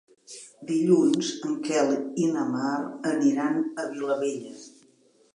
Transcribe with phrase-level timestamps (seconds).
[0.69, 1.91] Dilluns en Quel
[2.23, 2.71] i na Mar
[3.11, 4.55] aniran a Vilabella.